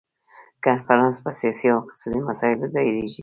کنفرانس 0.65 1.15
په 1.23 1.31
سیاسي 1.39 1.65
او 1.71 1.77
اقتصادي 1.81 2.19
مسایلو 2.29 2.67
دایریږي. 2.73 3.19